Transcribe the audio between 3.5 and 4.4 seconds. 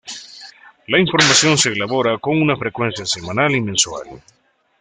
y mensual.